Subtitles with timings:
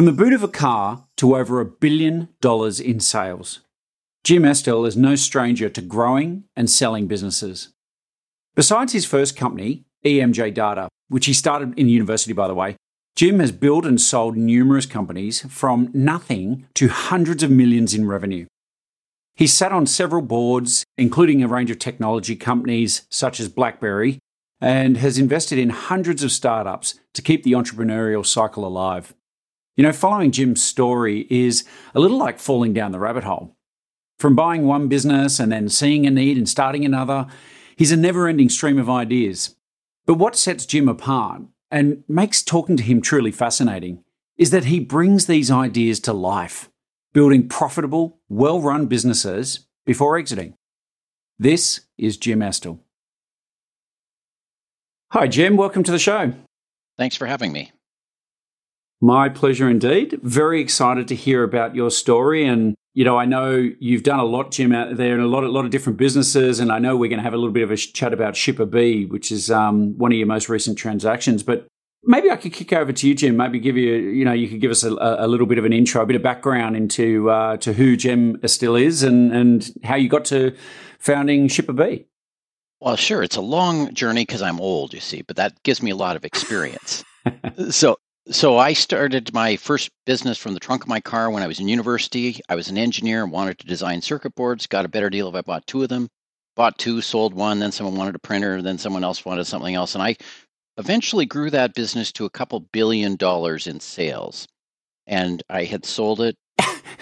[0.00, 3.60] From the boot of a car to over a billion dollars in sales,
[4.24, 7.68] Jim Estill is no stranger to growing and selling businesses.
[8.54, 12.76] Besides his first company, EMJ Data, which he started in university, by the way,
[13.14, 18.46] Jim has built and sold numerous companies from nothing to hundreds of millions in revenue.
[19.34, 24.18] He's sat on several boards, including a range of technology companies such as BlackBerry,
[24.62, 29.12] and has invested in hundreds of startups to keep the entrepreneurial cycle alive.
[29.76, 33.56] You know, following Jim's story is a little like falling down the rabbit hole.
[34.18, 37.26] From buying one business and then seeing a need and starting another,
[37.76, 39.56] he's a never ending stream of ideas.
[40.06, 44.04] But what sets Jim apart and makes talking to him truly fascinating
[44.36, 46.68] is that he brings these ideas to life,
[47.12, 50.54] building profitable, well run businesses before exiting.
[51.38, 52.80] This is Jim Estill.
[55.12, 55.56] Hi, Jim.
[55.56, 56.34] Welcome to the show.
[56.98, 57.72] Thanks for having me.
[59.00, 60.20] My pleasure indeed.
[60.22, 62.44] Very excited to hear about your story.
[62.44, 65.42] And, you know, I know you've done a lot, Jim, out there and a lot,
[65.42, 66.60] a lot of different businesses.
[66.60, 69.08] And I know we're going to have a little bit of a chat about ShipperBee,
[69.08, 71.42] which is um, one of your most recent transactions.
[71.42, 71.66] But
[72.04, 73.38] maybe I could kick over to you, Jim.
[73.38, 75.72] Maybe give you, you know, you could give us a, a little bit of an
[75.72, 79.94] intro, a bit of background into uh, to who Jim Estill is and, and how
[79.96, 80.54] you got to
[80.98, 82.04] founding ShipperBee.
[82.80, 83.22] Well, sure.
[83.22, 86.16] It's a long journey because I'm old, you see, but that gives me a lot
[86.16, 87.02] of experience.
[87.70, 87.96] so
[88.28, 91.58] so I started my first business from the trunk of my car when I was
[91.58, 92.40] in university.
[92.48, 94.66] I was an engineer and wanted to design circuit boards.
[94.66, 96.08] Got a better deal if I bought two of them.
[96.54, 99.94] Bought two, sold one, then someone wanted a printer, then someone else wanted something else.
[99.94, 100.16] And I
[100.76, 104.46] eventually grew that business to a couple billion dollars in sales.
[105.06, 106.36] And I had sold it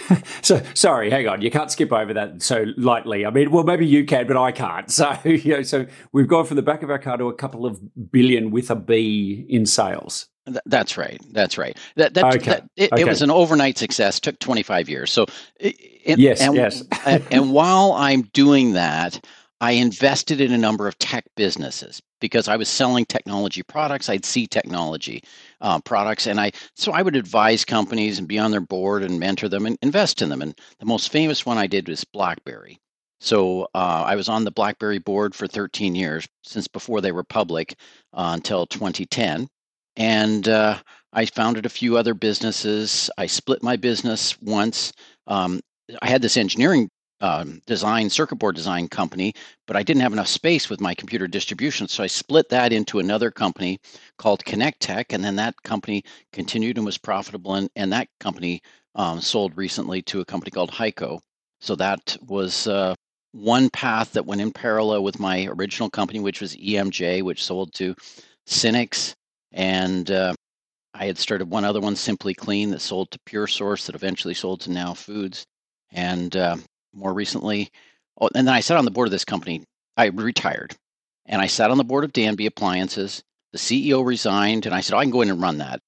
[0.43, 1.43] so sorry, hang on.
[1.43, 3.27] You can't skip over that so lightly.
[3.27, 4.89] I mean, well, maybe you can, but I can't.
[4.99, 7.67] So, you know, so we've gone from the back of our car to a couple
[7.67, 10.29] of billion with a B in sales.
[10.67, 11.21] That's right.
[11.33, 11.79] That's right.
[11.97, 12.51] That, that, okay.
[12.51, 13.03] That, it, okay.
[13.03, 14.19] it, was an overnight success.
[14.19, 15.13] Took 25 years.
[15.13, 15.27] So,
[15.61, 15.77] it,
[16.19, 16.83] yes, and, yes.
[17.31, 19.25] and while I'm doing that,
[19.61, 24.09] I invested in a number of tech businesses because I was selling technology products.
[24.09, 25.23] I'd see technology
[25.61, 29.19] uh, products, and I so I would advise companies and be on their board and
[29.19, 30.43] mentor them and invest in them.
[30.43, 32.79] And the most famous one I did was BlackBerry.
[33.21, 37.25] So uh, I was on the BlackBerry board for 13 years, since before they were
[37.25, 37.75] public
[38.13, 39.49] uh, until 2010,
[39.97, 40.79] and uh,
[41.13, 43.11] I founded a few other businesses.
[43.19, 44.93] I split my business once.
[45.27, 45.61] Um,
[46.01, 49.35] I had this engineering um, design circuit board design company,
[49.67, 52.99] but I didn't have enough space with my computer distribution, so I split that into
[52.99, 53.79] another company
[54.19, 58.61] called Connect Tech, and then that company continued and was profitable, and, and that company
[58.95, 61.21] um, sold recently to a company called HEICO.
[61.61, 62.95] So that was uh,
[63.33, 67.73] one path that went in parallel with my original company, which was EMJ, which sold
[67.75, 67.95] to
[68.47, 69.15] Synnex,
[69.53, 70.35] and uh,
[70.95, 74.61] I had started one other one, Simply Clean, that sold to PureSource, that eventually sold
[74.63, 75.45] to Now Foods.
[75.93, 76.57] And uh,
[76.99, 77.71] more recently.
[78.21, 79.65] Oh, and then I sat on the board of this company.
[79.97, 80.77] I retired,
[81.27, 83.23] and I sat on the board of Danby Appliances.
[83.53, 85.81] The CEO resigned, and I said, oh, I can go in and run that.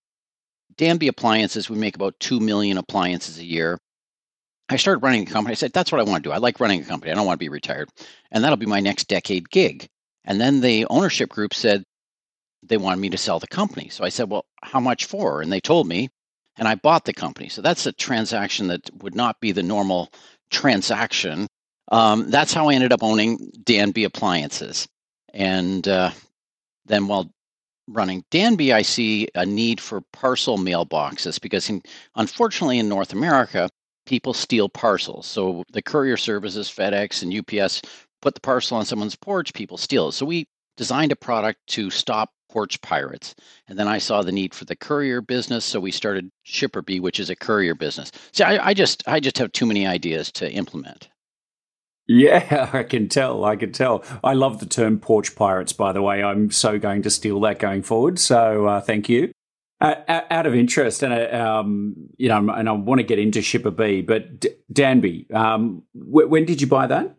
[0.76, 3.78] Danby Appliances, we make about 2 million appliances a year.
[4.68, 5.52] I started running a company.
[5.52, 6.32] I said, that's what I want to do.
[6.32, 7.10] I like running a company.
[7.10, 7.90] I don't want to be retired.
[8.30, 9.88] And that'll be my next decade gig.
[10.24, 11.82] And then the ownership group said
[12.62, 13.88] they wanted me to sell the company.
[13.88, 15.42] So I said, well, how much for?
[15.42, 16.08] And they told me,
[16.56, 17.48] and I bought the company.
[17.48, 20.10] So that's a transaction that would not be the normal
[20.50, 21.46] transaction.
[21.90, 24.86] Um, that's how I ended up owning Danby Appliances.
[25.32, 26.10] And uh,
[26.86, 27.30] then while
[27.88, 31.82] running Danby, I see a need for parcel mailboxes because, in,
[32.14, 33.68] unfortunately, in North America,
[34.06, 35.26] people steal parcels.
[35.26, 37.82] So the courier services, FedEx and UPS,
[38.22, 40.12] put the parcel on someone's porch, people steal it.
[40.12, 40.46] So we
[40.76, 43.34] designed a product to stop porch pirates.
[43.68, 47.20] And then I saw the need for the courier business, so we started ShipperBee, which
[47.20, 48.12] is a courier business.
[48.32, 51.08] See, I, I just I just have too many ideas to implement.
[52.06, 53.44] Yeah, I can tell.
[53.44, 54.04] I can tell.
[54.24, 56.22] I love the term porch pirates, by the way.
[56.22, 58.18] I'm so going to steal that going forward.
[58.18, 59.32] So uh, thank you.
[59.80, 59.94] Uh,
[60.30, 64.06] out of interest, and uh, um, you know, and I want to get into ShipperBee,
[64.06, 67.16] but D- Danby, um, when did you buy that?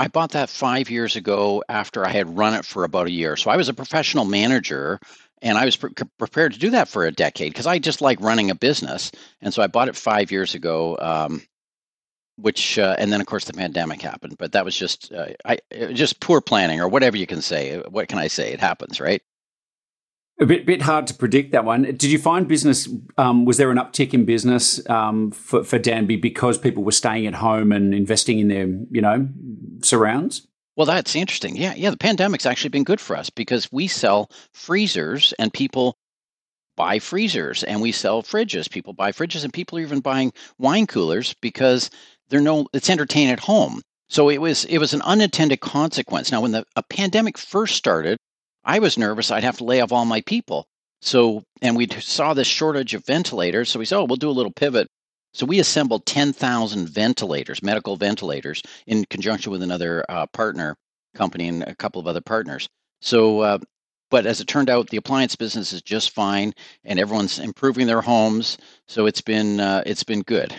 [0.00, 3.36] I bought that five years ago after I had run it for about a year.
[3.36, 4.98] So I was a professional manager
[5.42, 8.18] and I was pre- prepared to do that for a decade because I just like
[8.22, 9.12] running a business.
[9.42, 11.42] And so I bought it five years ago, um,
[12.36, 14.38] which, uh, and then of course the pandemic happened.
[14.38, 15.58] But that was just, uh, I
[15.92, 17.76] just poor planning or whatever you can say.
[17.80, 18.54] What can I say?
[18.54, 19.20] It happens, right?
[20.40, 21.82] A bit, bit hard to predict that one.
[21.82, 22.88] Did you find business?
[23.18, 27.26] Um, was there an uptick in business um, for, for Danby because people were staying
[27.26, 29.28] at home and investing in their, you know,
[29.82, 30.46] surrounds?
[30.76, 31.56] Well, that's interesting.
[31.56, 31.90] Yeah, yeah.
[31.90, 35.98] The pandemic's actually been good for us because we sell freezers and people
[36.74, 38.70] buy freezers, and we sell fridges.
[38.70, 41.90] People buy fridges, and people are even buying wine coolers because
[42.30, 42.66] they're no.
[42.72, 43.82] It's entertained at home.
[44.08, 46.32] So it was it was an unintended consequence.
[46.32, 48.16] Now, when the a pandemic first started,
[48.64, 50.66] I was nervous I'd have to lay off all my people.
[51.02, 53.70] So, and we saw this shortage of ventilators.
[53.70, 54.88] So we said, oh, we'll do a little pivot.
[55.32, 60.76] So we assembled 10,000 ventilators, medical ventilators, in conjunction with another uh, partner
[61.14, 62.68] company and a couple of other partners.
[63.00, 63.58] So, uh,
[64.10, 66.52] but as it turned out, the appliance business is just fine,
[66.84, 68.58] and everyone's improving their homes.
[68.88, 70.54] So it's been uh, it's been good.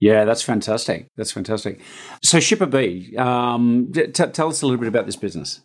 [0.00, 1.08] Yeah, that's fantastic.
[1.16, 1.80] That's fantastic.
[2.22, 5.60] So ShipperBee, um, t- tell us a little bit about this business.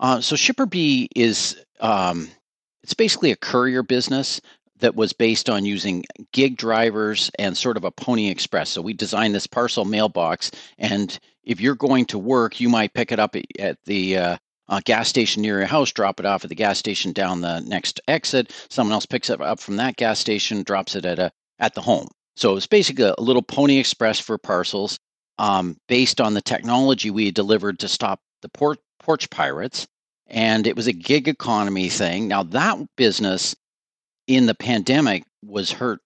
[0.00, 2.28] Uh, so ShipperBee is um,
[2.82, 4.40] it's basically a courier business
[4.80, 8.70] that was based on using gig drivers and sort of a pony express.
[8.70, 13.12] So we designed this parcel mailbox, and if you're going to work, you might pick
[13.12, 14.36] it up at the uh,
[14.68, 17.60] uh, gas station near your house, drop it off at the gas station down the
[17.60, 18.52] next exit.
[18.70, 21.82] Someone else picks it up from that gas station, drops it at a at the
[21.82, 22.08] home.
[22.36, 24.98] So it's basically a, little pony express for parcels,
[25.38, 29.86] um, based on the technology we delivered to stop the port porch pirates.
[30.26, 32.28] And it was a gig economy thing.
[32.28, 33.54] Now, that business
[34.26, 36.00] in the pandemic was hurt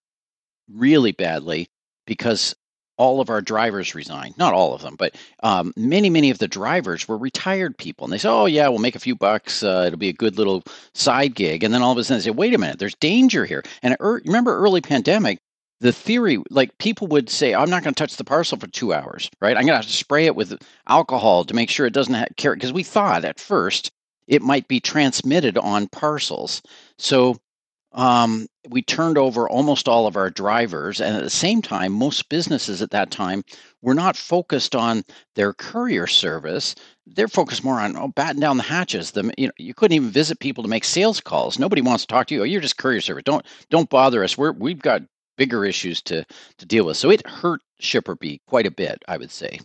[0.69, 1.67] really badly
[2.05, 2.55] because
[2.97, 4.37] all of our drivers resigned.
[4.37, 8.03] Not all of them, but um, many, many of the drivers were retired people.
[8.03, 9.63] And they said, oh, yeah, we'll make a few bucks.
[9.63, 10.63] Uh, it'll be a good little
[10.93, 11.63] side gig.
[11.63, 13.63] And then all of a sudden they say, wait a minute, there's danger here.
[13.81, 15.39] And er- remember early pandemic,
[15.81, 18.93] the theory, like people would say, I'm not going to touch the parcel for two
[18.93, 19.55] hours, right?
[19.55, 22.29] I'm going to have to spray it with alcohol to make sure it doesn't have,
[22.35, 22.55] carry.
[22.55, 23.91] Because we thought at first
[24.27, 26.61] it might be transmitted on parcels.
[26.97, 27.37] So
[27.93, 31.01] um, we turned over almost all of our drivers.
[31.01, 33.43] And at the same time, most businesses at that time
[33.81, 35.03] were not focused on
[35.35, 36.75] their courier service.
[37.07, 39.11] They're focused more on oh, batten down the hatches.
[39.11, 41.57] The, you know, you couldn't even visit people to make sales calls.
[41.57, 42.41] Nobody wants to talk to you.
[42.41, 43.23] Oh, you're just courier service.
[43.23, 44.37] Don't don't bother us.
[44.37, 45.01] We're we've got
[45.39, 46.23] bigger issues to
[46.59, 46.97] to deal with.
[46.97, 49.59] So it hurt ShipperBee quite a bit, I would say.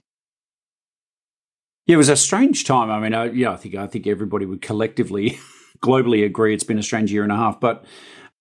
[1.87, 2.91] Yeah, it was a strange time.
[2.91, 5.39] I mean, I, yeah, I think I think everybody would collectively,
[5.85, 7.61] globally agree it's been a strange year and a half.
[7.61, 7.85] But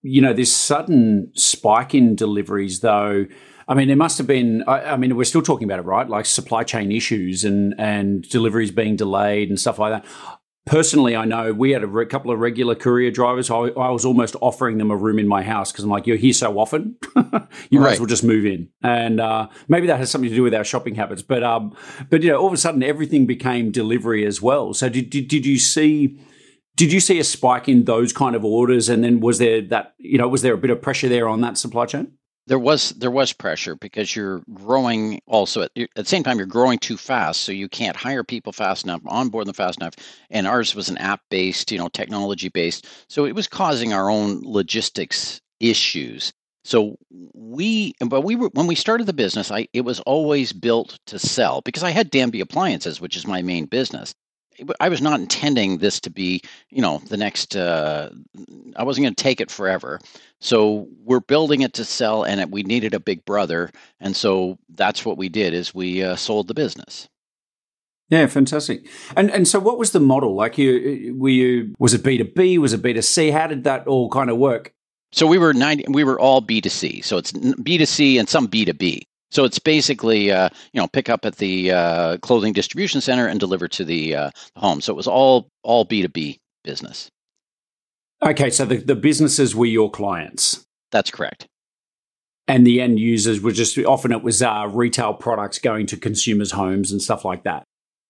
[0.02, 3.26] you know, this sudden spike in deliveries, though.
[3.66, 4.64] I mean, there must have been.
[4.68, 6.08] I, I, mean, we're still talking about it, right?
[6.08, 10.06] Like supply chain issues and and deliveries being delayed and stuff like that.
[10.66, 13.52] Personally, I know we had a re- couple of regular courier drivers.
[13.52, 16.16] I, I, was almost offering them a room in my house because I'm like, you're
[16.16, 16.96] here so often,
[17.70, 18.70] you might as well just move in.
[18.82, 21.22] And uh, maybe that has something to do with our shopping habits.
[21.22, 21.76] But um,
[22.10, 24.74] but you know, all of a sudden, everything became delivery as well.
[24.74, 26.18] So did did, did you see?
[26.76, 28.90] Did you see a spike in those kind of orders?
[28.90, 31.42] And then was there that you know was there a bit of pressure there on
[31.42, 32.14] that supply chain?
[32.48, 36.46] There was there was pressure because you're growing also at, at, the same time you're
[36.46, 39.94] growing too fast so you can't hire people fast enough onboard them fast enough.
[40.30, 44.10] And ours was an app based you know technology based so it was causing our
[44.10, 46.34] own logistics issues.
[46.66, 46.98] So
[47.34, 51.20] we but we were when we started the business i it was always built to
[51.20, 54.14] sell because i had danby appliances which is my main business
[54.80, 57.56] I was not intending this to be, you know, the next.
[57.56, 58.10] Uh,
[58.76, 60.00] I wasn't going to take it forever.
[60.40, 64.58] So we're building it to sell, and it, we needed a big brother, and so
[64.70, 65.54] that's what we did.
[65.54, 67.08] Is we uh, sold the business.
[68.10, 68.86] Yeah, fantastic.
[69.16, 70.36] And and so, what was the model?
[70.36, 72.58] Like, you were you was it B two B?
[72.58, 73.32] Was it B two C?
[73.32, 74.74] How did that all kind of work?
[75.12, 75.86] So we were ninety.
[75.88, 77.02] We were all B two C.
[77.02, 79.08] So it's B two C and some B two B.
[79.34, 83.40] So it's basically, uh, you know, pick up at the uh, clothing distribution center and
[83.40, 84.80] deliver to the uh, home.
[84.80, 87.10] So it was all all B two B business.
[88.22, 90.64] Okay, so the, the businesses were your clients.
[90.92, 91.48] That's correct.
[92.48, 96.52] And the end users were just often it was uh, retail products going to consumers'
[96.52, 97.64] homes and stuff like that.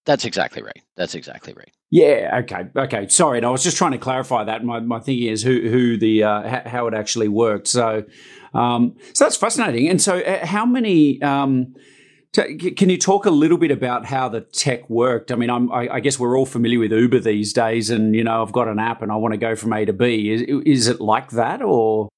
[0.06, 0.82] That's exactly right.
[0.98, 1.72] That's exactly right.
[1.94, 2.40] Yeah.
[2.40, 2.66] Okay.
[2.76, 3.08] Okay.
[3.08, 4.66] Sorry, and I was just trying to clarify that.
[4.66, 7.68] My my thinking is who who the uh, how it actually worked.
[7.68, 8.04] So,
[8.56, 9.88] um, so that's fascinating.
[9.88, 11.22] And so, uh, how many?
[11.22, 11.76] Um,
[12.32, 15.32] t- can you talk a little bit about how the tech worked?
[15.32, 18.24] I mean, I'm, I, I, guess we're all familiar with Uber these days, and you
[18.24, 20.32] know, I've got an app and I want to go from A to B.
[20.32, 22.10] Is, is it like that, or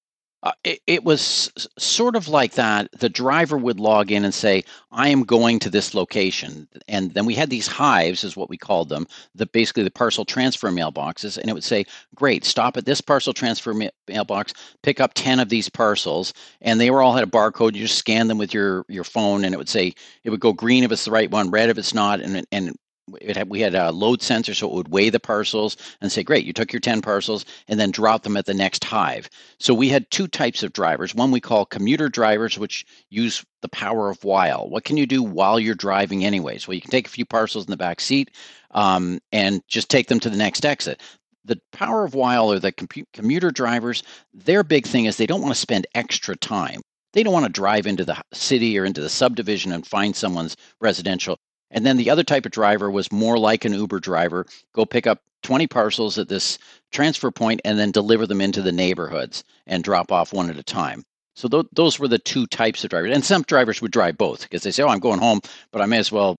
[0.46, 2.88] uh, it, it, was sort of like that.
[3.00, 6.68] The driver would log in and say, I am going to this location.
[6.88, 10.24] And then we had these hives, is what we called them, the basically the parcel
[10.24, 11.40] transfer mailboxes.
[11.40, 11.84] And it would say,
[12.14, 16.32] Great, stop at this parcel transfer ma- mailbox, pick up 10 of these parcels.
[16.62, 17.74] And they were all had a barcode.
[17.74, 20.54] You just scan them with your, your phone, and it would say, it would go
[20.54, 22.22] green if it's the right one, red if it's not.
[22.22, 22.78] And, and
[23.36, 26.46] had, we had a load sensor so it would weigh the parcels and say great
[26.46, 29.30] you took your 10 parcels and then drop them at the next hive.
[29.60, 31.14] So we had two types of drivers.
[31.14, 34.70] One we call commuter drivers which use the power of while.
[34.70, 36.68] What can you do while you're driving anyways?
[36.68, 38.32] Well you can take a few parcels in the back seat
[38.72, 41.02] um, and just take them to the next exit.
[41.46, 42.74] The power of while or the
[43.14, 46.82] commuter drivers their big thing is they don't want to spend extra time.
[47.14, 50.58] They don't want to drive into the city or into the subdivision and find someone's
[50.82, 51.38] residential
[51.72, 55.08] and then the other type of driver was more like an Uber driver go pick
[55.08, 56.58] up 20 parcels at this
[56.92, 60.64] transfer point and then deliver them into the neighborhoods and drop off one at a
[60.64, 61.04] time.
[61.36, 63.14] So th- those were the two types of drivers.
[63.14, 65.42] And some drivers would drive both because they say, "Oh, I'm going home,
[65.72, 66.36] but I may as well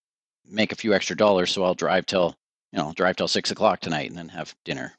[0.49, 2.35] make a few extra dollars, so I'll drive till
[2.73, 4.95] you know drive till six o'clock tonight and then have dinner."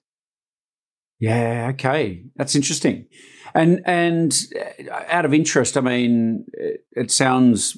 [1.19, 1.71] Yeah.
[1.73, 3.07] Okay, that's interesting.
[3.55, 4.37] And and
[4.89, 6.45] uh, out of interest, I mean,
[6.91, 7.77] it sounds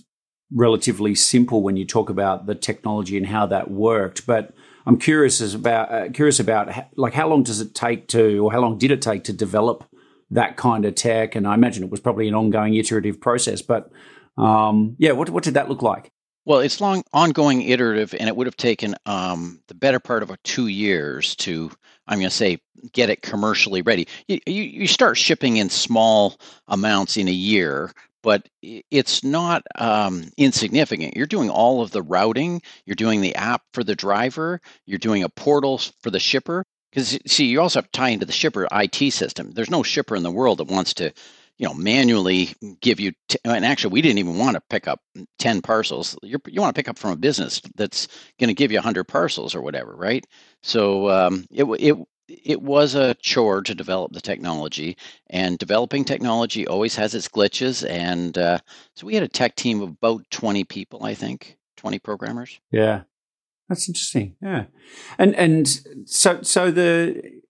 [0.52, 4.26] relatively simple when you talk about the technology and how that worked.
[4.26, 4.54] But
[4.86, 8.60] I'm curious about uh, curious about like how long does it take to, or how
[8.60, 9.84] long did it take to develop
[10.32, 11.36] that kind of tech?
[11.36, 13.62] And I imagine it was probably an ongoing iterative process.
[13.62, 13.92] But
[14.38, 16.12] um, yeah, what what did that look like?
[16.46, 20.32] Well, it's long, ongoing, iterative, and it would have taken um, the better part of
[20.32, 21.70] a two years to,
[22.08, 22.60] I'm going to say,
[22.92, 24.08] get it commercially ready.
[24.28, 27.92] You, you, you, start shipping in small amounts in a year,
[28.24, 31.16] but it's not um, insignificant.
[31.16, 35.24] You're doing all of the routing, you're doing the app for the driver, you're doing
[35.24, 36.66] a portal for the shipper.
[36.92, 39.52] Because see, you also have to tie into the shipper IT system.
[39.52, 41.14] There's no shipper in the world that wants to,
[41.58, 43.12] you know, manually give you.
[43.28, 45.00] T- and actually, we didn't even want to pick up
[45.38, 46.18] ten parcels.
[46.24, 48.08] You're, you want to pick up from a business that's
[48.40, 50.26] going to give you hundred parcels or whatever, right?
[50.64, 51.96] So um, it it
[52.30, 54.98] it was a chore to develop the technology,
[55.30, 57.88] and developing technology always has its glitches.
[57.90, 58.60] And uh,
[58.96, 62.60] so we had a tech team of about 20 people, I think, 20 programmers.
[62.72, 63.02] Yeah,
[63.68, 64.36] that's interesting.
[64.42, 64.66] Yeah,
[65.18, 65.68] and and
[66.06, 67.42] so so the,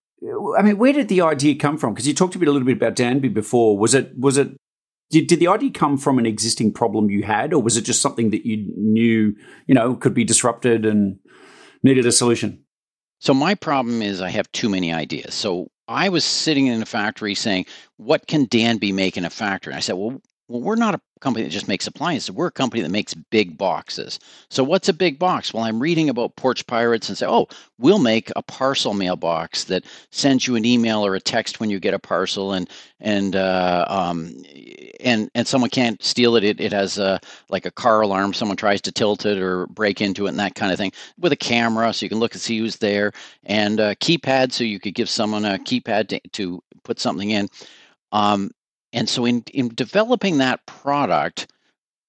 [0.58, 1.94] I mean, where did the idea come from?
[1.94, 3.78] Because you talked a bit a little bit about Danby before.
[3.78, 4.56] Was it was it
[5.10, 8.02] did, did the idea come from an existing problem you had, or was it just
[8.02, 11.20] something that you knew, you know, could be disrupted and
[11.84, 12.64] needed a solution?
[13.20, 15.34] So my problem is I have too many ideas.
[15.34, 17.66] So I was sitting in a factory saying,
[17.98, 21.02] "What can Danby make in a factory?" And I said, "Well, well, we're not a
[21.22, 22.32] company that just makes appliances.
[22.32, 24.20] We're a company that makes big boxes.
[24.50, 25.54] So what's a big box?
[25.54, 29.86] Well, I'm reading about porch pirates and say, oh, we'll make a parcel mailbox that
[30.12, 32.68] sends you an email or a text when you get a parcel, and
[33.00, 34.36] and uh, um,
[35.00, 36.44] and and someone can't steal it.
[36.44, 38.34] It, it has a, like a car alarm.
[38.34, 40.94] Someone tries to tilt it or break into it, and that kind of thing.
[41.20, 43.12] With a camera, so you can look and see who's there,
[43.44, 47.50] and a keypad, so you could give someone a keypad to, to put something in.
[48.12, 48.50] Um,
[48.94, 51.52] and so in in developing that product,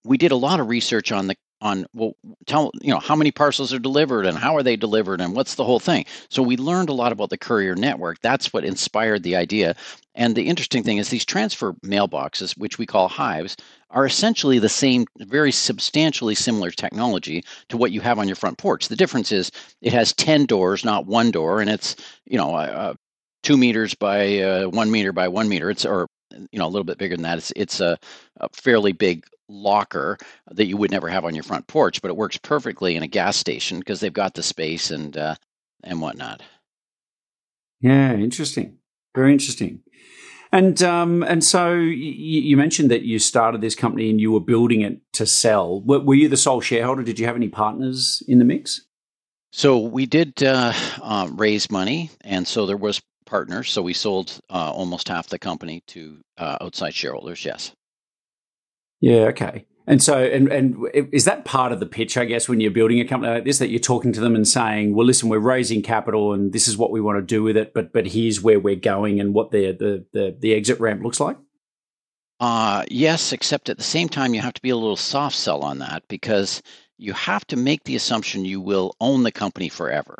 [0.04, 2.14] we did a lot of research on the on well
[2.46, 5.56] tell you know how many parcels are delivered and how are they delivered and what's
[5.56, 6.04] the whole thing.
[6.30, 8.20] So we learned a lot about the courier network.
[8.22, 9.76] That's what inspired the idea.
[10.14, 13.56] And the interesting thing is these transfer mailboxes which we call hives
[13.90, 18.56] are essentially the same very substantially similar technology to what you have on your front
[18.56, 18.88] porch.
[18.88, 19.50] The difference is
[19.82, 21.94] it has 10 doors not one door and it's
[22.24, 22.94] you know uh,
[23.42, 25.70] two meters by uh, one meter by one meter.
[25.70, 26.08] It's or
[26.50, 27.38] you know a little bit bigger than that.
[27.38, 27.98] It's it's a,
[28.38, 30.18] a, fairly big locker
[30.50, 33.08] that you would never have on your front porch, but it works perfectly in a
[33.08, 35.34] gas station because they've got the space and uh,
[35.82, 36.42] and whatnot.
[37.80, 38.78] Yeah, interesting.
[39.14, 39.80] Very interesting.
[40.52, 44.40] And um, and so you, you, mentioned that you started this company and you were
[44.40, 45.80] building it to sell.
[45.82, 47.04] Were, were, you the sole shareholder?
[47.04, 48.80] Did you have any partners in the mix?
[49.52, 53.70] So we did uh, uh, raise money, and so there was partners.
[53.70, 57.44] So we sold uh, almost half the company to uh, outside shareholders.
[57.44, 57.72] Yes.
[59.00, 59.28] Yeah.
[59.28, 59.66] Okay.
[59.86, 62.16] And so, and and is that part of the pitch?
[62.16, 64.46] I guess when you're building a company like this, that you're talking to them and
[64.46, 67.56] saying, "Well, listen, we're raising capital, and this is what we want to do with
[67.56, 71.02] it, but but here's where we're going, and what the the the, the exit ramp
[71.02, 71.38] looks like."
[72.38, 75.62] Uh, yes, except at the same time, you have to be a little soft sell
[75.62, 76.62] on that because
[76.96, 80.18] you have to make the assumption you will own the company forever.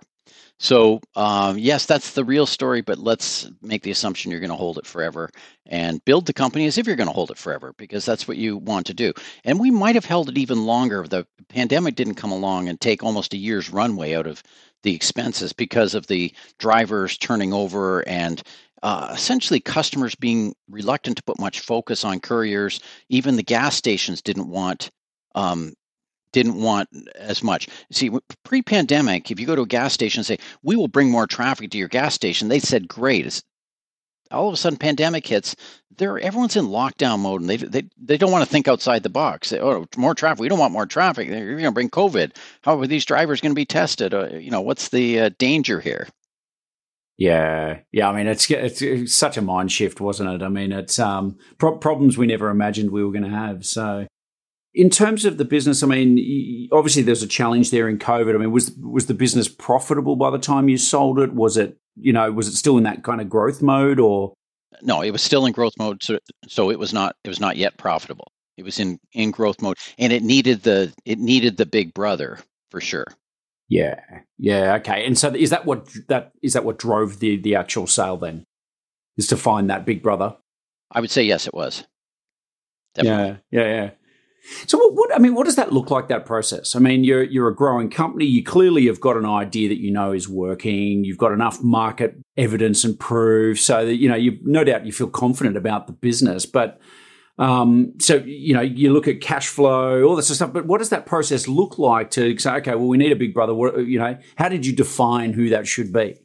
[0.63, 4.57] So, um, yes, that's the real story, but let's make the assumption you're going to
[4.57, 5.31] hold it forever
[5.65, 8.37] and build the company as if you're going to hold it forever because that's what
[8.37, 9.15] you want to do.
[9.43, 12.79] And we might have held it even longer if the pandemic didn't come along and
[12.79, 14.43] take almost a year's runway out of
[14.83, 18.43] the expenses because of the drivers turning over and
[18.83, 22.81] uh, essentially customers being reluctant to put much focus on couriers.
[23.09, 24.91] Even the gas stations didn't want
[25.35, 25.73] um,
[26.33, 27.69] didn't want as much.
[27.91, 28.11] See,
[28.45, 31.71] pre-pandemic, if you go to a gas station and say, "We will bring more traffic
[31.71, 33.43] to your gas station," they said, "Great." It's,
[34.31, 35.57] all of a sudden, pandemic hits.
[35.97, 39.11] They're everyone's in lockdown mode, and they they, they don't want to think outside the
[39.11, 39.51] box.
[39.51, 40.41] They, oh, more traffic.
[40.41, 41.29] We don't want more traffic.
[41.29, 42.37] You're going to bring COVID.
[42.63, 44.15] How are these drivers going to be tested?
[44.15, 46.07] Uh, you know, what's the uh, danger here?
[47.21, 48.09] Yeah, yeah.
[48.09, 50.43] I mean, it's, it's, it's such a mind shift, wasn't it?
[50.43, 53.67] I mean, it's um pro- problems we never imagined we were going to have.
[53.67, 54.07] So,
[54.75, 58.35] in terms of the business, I mean, obviously there's a challenge there in COVID.
[58.35, 61.33] I mean, was was the business profitable by the time you sold it?
[61.35, 64.35] Was it, you know, was it still in that kind of growth mode or?
[64.83, 66.03] No, it was still in growth mode.
[66.03, 68.33] So, so it was not it was not yet profitable.
[68.57, 72.39] It was in in growth mode, and it needed the it needed the big brother
[72.71, 73.07] for sure.
[73.69, 74.01] Yeah,
[74.39, 75.05] yeah, okay.
[75.07, 78.45] And so is that what that is that what drove the the actual sale then?
[79.17, 80.37] Is to find that big brother?
[80.93, 81.85] I would say yes, it was.
[82.95, 83.41] Definitely.
[83.51, 83.91] Yeah, yeah, yeah.
[84.67, 86.09] So what, what, I mean, what does that look like?
[86.09, 86.75] That process.
[86.75, 88.25] I mean, you're you're a growing company.
[88.25, 91.05] You clearly have got an idea that you know is working.
[91.05, 94.93] You've got enough market evidence and proof, so that you know you no doubt you
[94.93, 96.47] feel confident about the business.
[96.47, 96.81] But
[97.39, 100.53] um, so you know you look at cash flow, all this stuff.
[100.53, 103.35] But what does that process look like to say, okay, well, we need a big
[103.35, 103.55] brother.
[103.55, 106.19] What, you know, how did you define who that should be?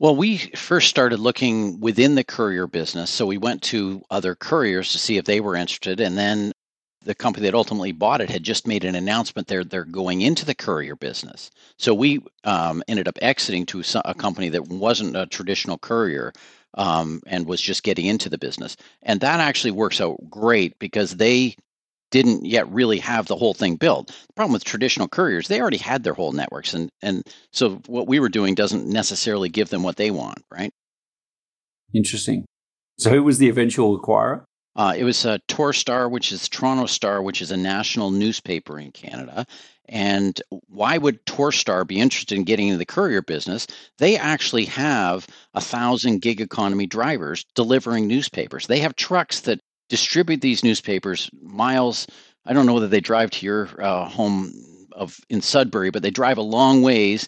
[0.00, 3.10] Well, we first started looking within the courier business.
[3.10, 6.00] So we went to other couriers to see if they were interested.
[6.00, 6.52] And then
[7.04, 10.44] the company that ultimately bought it had just made an announcement they're they're going into
[10.44, 11.50] the courier business.
[11.78, 16.32] So we um, ended up exiting to a company that wasn't a traditional courier
[16.74, 21.16] um, and was just getting into the business, and that actually works out great because
[21.16, 21.56] they
[22.10, 24.08] didn't yet really have the whole thing built.
[24.08, 28.08] The problem with traditional couriers, they already had their whole networks, and and so what
[28.08, 30.72] we were doing doesn't necessarily give them what they want, right?
[31.94, 32.44] Interesting.
[32.98, 34.44] So who was the eventual acquirer?
[34.76, 38.92] Uh, it was a Torstar, which is Toronto Star, which is a national newspaper in
[38.92, 39.46] Canada.
[39.88, 43.66] And why would Torstar be interested in getting into the courier business?
[43.98, 48.68] They actually have a thousand gig economy drivers delivering newspapers.
[48.68, 52.06] They have trucks that distribute these newspapers miles.
[52.46, 54.52] I don't know whether they drive to your uh, home
[54.92, 57.26] of in Sudbury, but they drive a long ways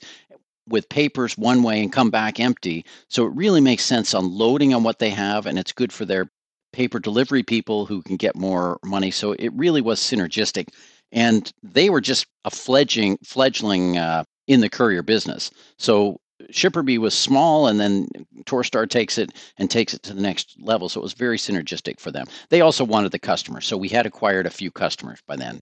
[0.68, 2.84] with papers one way and come back empty.
[3.08, 6.30] So it really makes sense unloading on what they have, and it's good for their
[6.72, 9.10] paper delivery people who can get more money.
[9.10, 10.68] So it really was synergistic.
[11.12, 15.50] And they were just a fledgling, fledgling uh, in the courier business.
[15.78, 16.18] So
[16.50, 18.08] Shipperbee was small, and then
[18.46, 20.88] Torstar takes it and takes it to the next level.
[20.88, 22.26] So it was very synergistic for them.
[22.48, 25.60] They also wanted the customers, so we had acquired a few customers by then.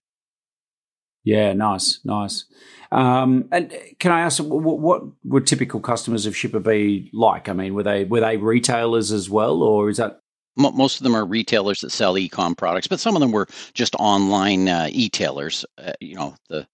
[1.23, 2.45] Yeah, nice, nice.
[2.91, 7.47] Um, and can I ask, what, what were typical customers of Shipper Shipperbee like?
[7.47, 10.21] I mean, were they were they retailers as well, or is that
[10.55, 13.95] most of them are retailers that sell e-com products, but some of them were just
[13.95, 15.65] online uh, e-tailers.
[15.77, 16.67] Uh, you know, the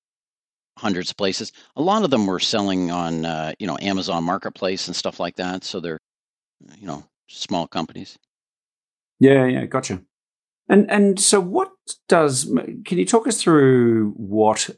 [0.78, 1.52] hundreds of places.
[1.76, 5.36] A lot of them were selling on uh, you know Amazon Marketplace and stuff like
[5.36, 5.64] that.
[5.64, 6.00] So they're
[6.78, 8.18] you know small companies.
[9.20, 10.02] Yeah, yeah, gotcha.
[10.70, 11.72] And and so what
[12.08, 12.46] does?
[12.86, 14.70] Can you talk us through what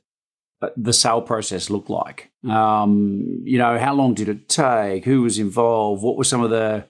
[0.62, 2.32] uh, the sale process looked like?
[2.48, 5.06] Um, you know, how long did it take?
[5.06, 6.04] Who was involved?
[6.04, 6.86] What were some of the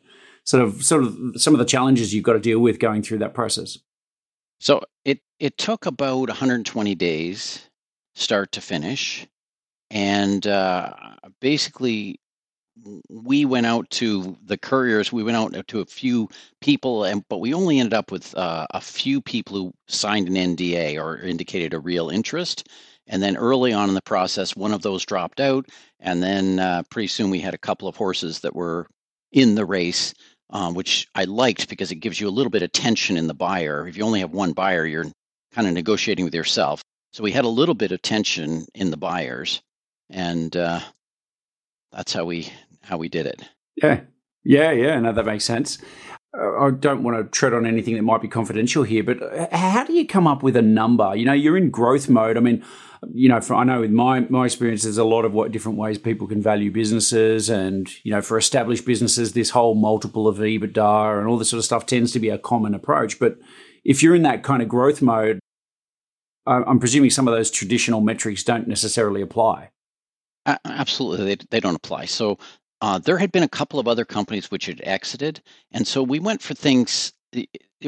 [0.50, 3.20] sort of sort of some of the challenges you've got to deal with going through
[3.20, 3.78] that process?
[4.60, 7.70] So it it took about 120 days,
[8.16, 9.28] start to finish,
[9.92, 10.96] and uh,
[11.40, 12.20] basically
[13.10, 15.12] we went out to the couriers.
[15.12, 16.30] We went out to a few
[16.62, 20.56] people, and but we only ended up with uh, a few people who signed an
[20.56, 22.68] NDA or indicated a real interest.
[23.06, 25.68] And then early on in the process, one of those dropped out,
[26.00, 28.88] and then uh, pretty soon we had a couple of horses that were
[29.32, 30.14] in the race
[30.50, 33.34] um, which I liked because it gives you a little bit of tension in the
[33.34, 33.88] buyer.
[33.88, 35.06] If you only have one buyer, you're
[35.54, 36.82] kind of negotiating with yourself.
[37.12, 39.62] So we had a little bit of tension in the buyers,
[40.10, 40.80] and uh,
[41.92, 43.42] that's how we how we did it.
[43.76, 44.02] Yeah,
[44.44, 45.00] yeah, yeah.
[45.00, 45.80] No, that makes sense.
[46.34, 49.84] I don't want to tread on anything that might be confidential here, but uh, how
[49.84, 51.16] do you come up with a number?
[51.16, 52.38] You know, you're in growth mode.
[52.38, 52.64] I mean,
[53.12, 55.80] you know, for, I know with my my experience, there's a lot of what different
[55.80, 60.38] ways people can value businesses, and you know, for established businesses, this whole multiple of
[60.38, 63.18] EBITDA and all this sort of stuff tends to be a common approach.
[63.20, 63.38] But
[63.84, 65.40] if you're in that kind of growth mode,
[66.46, 69.70] I'm presuming some of those traditional metrics don't necessarily apply.
[70.66, 72.06] absolutely, they, they don't apply.
[72.06, 72.38] So
[72.82, 76.20] uh, there had been a couple of other companies which had exited, and so we
[76.20, 77.14] went for things.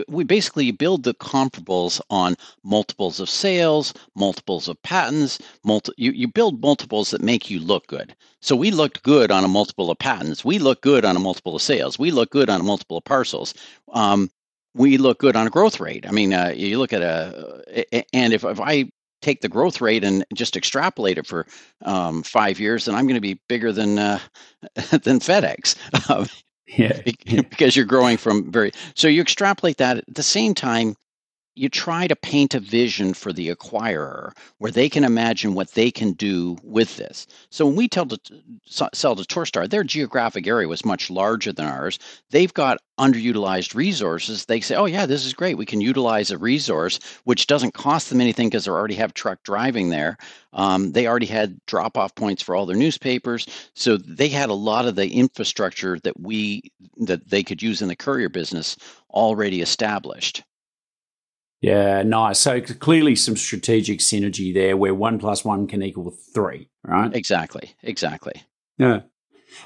[0.08, 5.40] We basically build the comparables on multiples of sales, multiples of patents.
[5.66, 8.16] Multi, you, you build multiples that make you look good.
[8.42, 10.46] So we looked good on a multiple of patents.
[10.46, 12.00] We look good on a multiple of sales.
[12.00, 13.54] We look good on a multiple of parcels.
[13.92, 14.30] Um,
[14.74, 16.08] we look good on a growth rate.
[16.08, 18.90] I mean, uh, you look at a, and if, if I
[19.22, 21.46] take the growth rate and just extrapolate it for
[21.84, 24.20] um, five years, then I'm going to be bigger than uh,
[24.92, 25.76] than FedEx.
[26.68, 27.02] Yeah.
[27.26, 30.96] because you're growing from very so you extrapolate that at the same time
[31.56, 35.92] you try to paint a vision for the acquirer where they can imagine what they
[35.92, 37.28] can do with this.
[37.50, 38.18] So when we tell to
[38.68, 42.00] sell to Torstar, their geographic area was much larger than ours.
[42.30, 44.46] They've got underutilized resources.
[44.46, 45.58] They say, "Oh yeah, this is great.
[45.58, 49.44] We can utilize a resource which doesn't cost them anything because they already have truck
[49.44, 50.18] driving there.
[50.54, 54.86] Um, they already had drop-off points for all their newspapers, so they had a lot
[54.86, 58.78] of the infrastructure that we that they could use in the courier business
[59.10, 60.44] already established."
[61.62, 62.40] Yeah, nice.
[62.40, 67.16] So clearly some strategic synergy there where one plus one can equal three, right?
[67.16, 67.76] Exactly.
[67.84, 68.34] Exactly.
[68.80, 69.02] Yeah.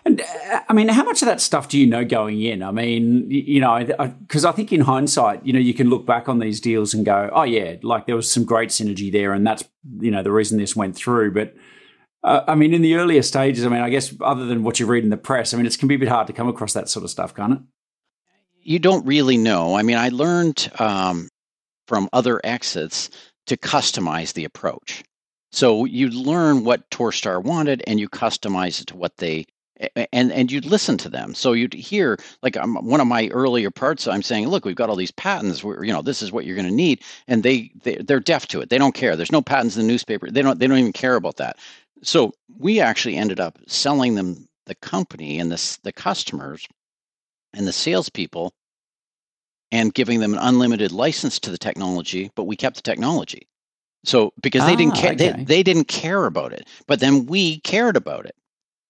[0.04, 2.64] And uh, I mean, how much of that stuff do you know going in?
[2.64, 3.86] I mean, you know,
[4.20, 6.94] because I, I, think in hindsight, you know, you can look back on these deals
[6.94, 9.32] and go, oh, yeah, like there was some great synergy there.
[9.32, 9.64] And that's,
[10.00, 11.34] you know, the reason this went through.
[11.34, 11.56] But
[12.24, 14.86] uh, I mean, in the earlier stages, I mean, I guess other than what you
[14.86, 16.74] read in the press, I mean, it can be a bit hard to come across
[16.74, 17.60] that sort of stuff, can't it?
[18.64, 19.76] You don't really know.
[19.76, 21.30] I mean, I learned um,
[21.88, 23.10] from other exits
[23.48, 25.04] to customize the approach.
[25.52, 29.46] So you learn what Torstar wanted and you customize it to what they
[30.12, 31.34] and and you'd listen to them.
[31.34, 34.08] So you'd hear like um, one of my earlier parts.
[34.08, 35.64] I'm saying, look, we've got all these patents.
[35.64, 38.48] We're, you know, this is what you're going to need, and they, they they're deaf
[38.48, 38.70] to it.
[38.70, 39.16] They don't care.
[39.16, 40.32] There's no patents in the newspaper.
[40.32, 41.58] They don't they don't even care about that.
[42.04, 46.66] So we actually ended up selling them the company and the the customers
[47.54, 48.54] and the salespeople
[49.76, 53.46] and giving them an unlimited license to the technology, but we kept the technology.
[54.06, 55.32] So because they ah, didn't care, okay.
[55.32, 58.36] they, they didn't care about it, but then we cared about it.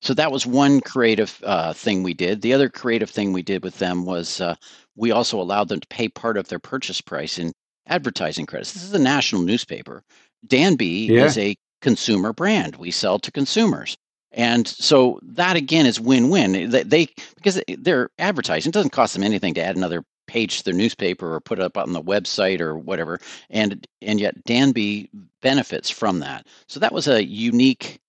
[0.01, 2.41] So that was one creative uh, thing we did.
[2.41, 4.55] The other creative thing we did with them was uh,
[4.95, 7.51] we also allowed them to pay part of their purchase price in
[7.87, 8.73] advertising credits.
[8.73, 10.03] This is a national newspaper.
[10.45, 11.23] Danby yeah.
[11.23, 12.75] is a consumer brand.
[12.75, 13.97] We sell to consumers.
[14.31, 16.69] And so that again is win-win.
[16.69, 18.69] They, they because they're advertising.
[18.69, 20.03] It doesn't cost them anything to add another
[20.35, 23.19] page their newspaper or put it up on the website or whatever.
[23.49, 25.09] And and yet Danby
[25.41, 26.45] benefits from that.
[26.67, 28.01] So that was a unique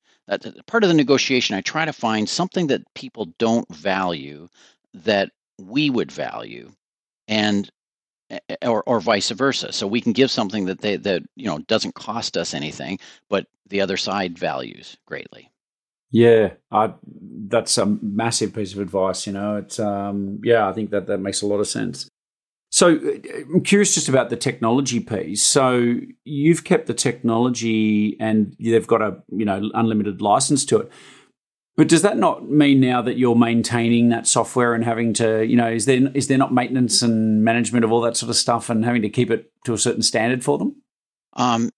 [0.66, 1.54] part of the negotiation.
[1.54, 4.48] I try to find something that people don't value
[4.92, 6.72] that we would value,
[7.28, 7.70] and
[8.62, 9.72] or or vice versa.
[9.72, 13.46] So we can give something that they that you know doesn't cost us anything, but
[13.68, 15.48] the other side values greatly.
[16.10, 16.94] Yeah, I,
[17.48, 19.26] that's a massive piece of advice.
[19.26, 22.08] You know, it's um, yeah, I think that that makes a lot of sense.
[22.76, 25.42] So uh, I'm curious just about the technology piece.
[25.42, 30.92] So you've kept the technology, and they've got a you know unlimited license to it.
[31.78, 35.56] But does that not mean now that you're maintaining that software and having to, you
[35.56, 38.68] know, is there is there not maintenance and management of all that sort of stuff
[38.68, 40.76] and having to keep it to a certain standard for them?
[41.32, 41.70] Um,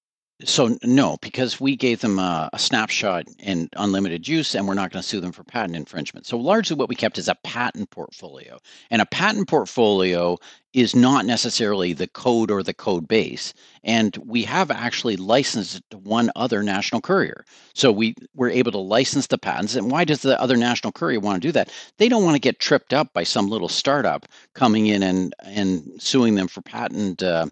[0.45, 4.93] so no, because we gave them a, a, snapshot and unlimited use, and we're not
[4.93, 6.27] going to sue them for patent infringement.
[6.27, 10.39] So largely, what we kept is a patent portfolio, and a patent portfolio
[10.73, 13.53] is not necessarily the code or the code base.
[13.83, 18.71] And we have actually licensed it to one other national courier, so we were able
[18.73, 19.75] to license the patents.
[19.75, 21.73] And why does the other national courier want to do that?
[21.97, 26.01] They don't want to get tripped up by some little startup coming in and and
[26.01, 27.25] suing them for patent.
[27.25, 27.47] Uh,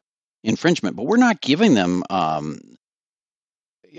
[0.47, 2.61] infringement, but we're not giving them um,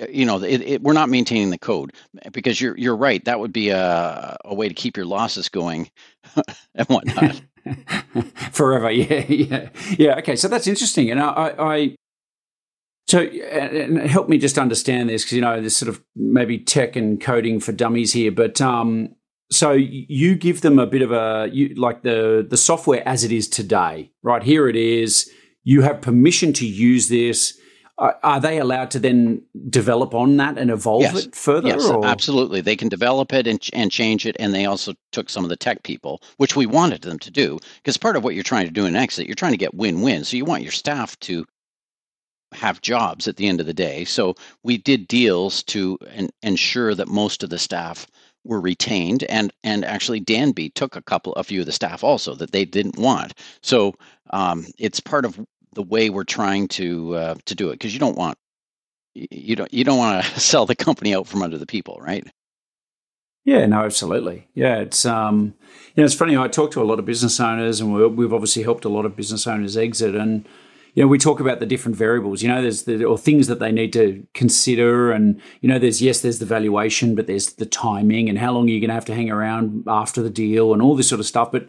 [0.09, 1.93] you know, it, it, we're not maintaining the code
[2.31, 3.23] because you're you're right.
[3.25, 5.89] That would be a, a way to keep your losses going
[6.75, 7.41] and whatnot.
[8.51, 10.15] Forever, yeah, yeah, yeah.
[10.19, 11.95] Okay, so that's interesting, and I, I
[13.07, 16.95] so and help me just understand this because you know there's sort of maybe tech
[16.95, 19.15] and coding for dummies here, but um,
[19.51, 23.31] so you give them a bit of a you like the the software as it
[23.31, 24.43] is today, right?
[24.43, 25.29] Here it is.
[25.69, 27.59] You have permission to use this
[27.99, 31.25] are they allowed to then develop on that and evolve yes.
[31.25, 31.69] it further?
[31.69, 32.05] Yes, or?
[32.05, 32.61] absolutely.
[32.61, 34.35] They can develop it and, and change it.
[34.39, 37.57] And they also took some of the tech people, which we wanted them to do,
[37.77, 40.25] because part of what you're trying to do in exit, you're trying to get win-win.
[40.25, 41.43] So you want your staff to
[42.53, 44.05] have jobs at the end of the day.
[44.05, 48.05] So we did deals to en- ensure that most of the staff
[48.45, 52.35] were retained, and and actually Danby took a couple, a few of the staff also
[52.35, 53.33] that they didn't want.
[53.61, 53.95] So
[54.29, 55.39] um, it's part of
[55.77, 58.37] the way we're trying to uh, to do it because you don't want
[59.13, 62.27] you don't you don't want to sell the company out from under the people, right?
[63.45, 64.49] Yeah, no, absolutely.
[64.55, 65.53] Yeah, it's um,
[65.95, 66.35] you know, it's funny.
[66.35, 69.15] I talk to a lot of business owners, and we've obviously helped a lot of
[69.15, 70.45] business owners exit, and
[70.95, 72.41] you know, we talk about the different variables.
[72.41, 76.01] You know, there's the or things that they need to consider, and you know, there's
[76.01, 79.05] yes, there's the valuation, but there's the timing and how long you're going to have
[79.05, 81.51] to hang around after the deal, and all this sort of stuff.
[81.51, 81.67] But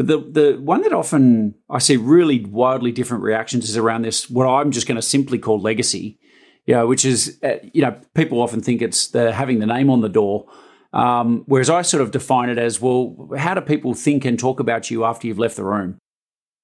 [0.00, 4.30] but the the one that often I see really wildly different reactions is around this
[4.30, 6.18] what I'm just going to simply call legacy.
[6.66, 9.90] You know, which is uh, you know people often think it's the having the name
[9.90, 10.46] on the door
[10.92, 14.58] um, whereas I sort of define it as well, how do people think and talk
[14.58, 15.98] about you after you've left the room?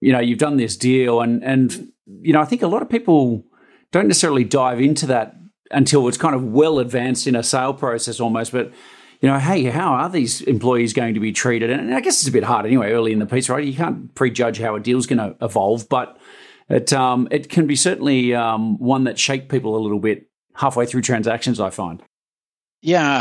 [0.00, 2.90] You know, you've done this deal, and and you know, I think a lot of
[2.90, 3.44] people
[3.92, 5.36] don't necessarily dive into that
[5.70, 8.52] until it's kind of well advanced in a sale process almost.
[8.52, 8.72] But
[9.20, 11.70] you know, hey, how are these employees going to be treated?
[11.70, 13.64] And I guess it's a bit hard anyway, early in the piece, right?
[13.64, 16.18] You can't prejudge how a deal's going to evolve, but
[16.68, 20.86] it um, it can be certainly um, one that shake people a little bit halfway
[20.86, 21.60] through transactions.
[21.60, 22.02] I find.
[22.82, 23.20] Yeah,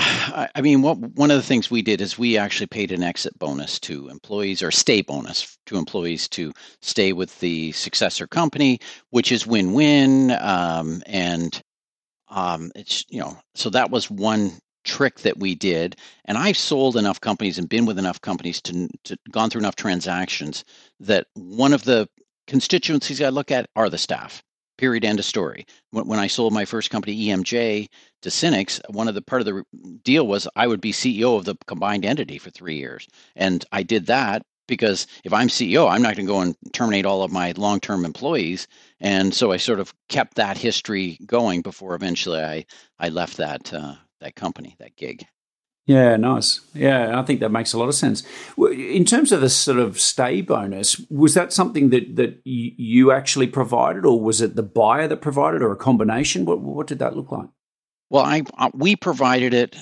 [0.54, 3.40] I, mean, what one of the things we did is we actually paid an exit
[3.40, 8.80] bonus to employees or stay bonus to employees to stay with the successor company,
[9.10, 10.32] which is win-win.
[10.32, 11.60] Um, and
[12.28, 14.52] um, it's you know, so that was one
[14.86, 15.98] trick that we did.
[16.26, 19.76] And I've sold enough companies and been with enough companies to, to gone through enough
[19.76, 20.64] transactions
[21.00, 22.08] that one of the
[22.48, 24.42] constituencies I look at are the staff
[24.78, 27.88] period end of story when, when i sold my first company emj
[28.26, 29.64] to Synnex, one of the part of the
[30.04, 33.84] deal was I would be CEO of the combined entity for three years, and I
[33.84, 37.32] did that because if I'm CEO, I'm not going to go and terminate all of
[37.32, 38.68] my long-term employees,
[39.00, 42.66] and so I sort of kept that history going before eventually I
[42.98, 45.26] I left that uh, that company, that gig.
[45.88, 46.62] Yeah, nice.
[46.74, 48.24] Yeah, I think that makes a lot of sense.
[48.58, 53.48] In terms of the sort of stay bonus, was that something that that you actually
[53.48, 56.46] provided, or was it the buyer that provided, or a combination?
[56.46, 57.50] What what did that look like?
[58.10, 59.76] Well, I uh, we provided it,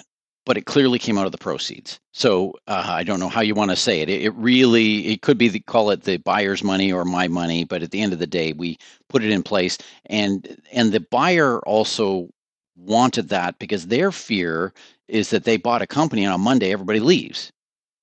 [0.45, 2.01] but it clearly came out of the proceeds.
[2.11, 4.09] So uh, I don't know how you want to say it.
[4.09, 4.23] it.
[4.23, 7.81] It, really it could be the, call it the buyer's money or my money, but
[7.81, 11.61] at the end of the day, we put it in place, and and the buyer
[11.61, 12.29] also
[12.75, 14.73] wanted that because their fear
[15.07, 17.51] is that they bought a company and on Monday everybody leaves.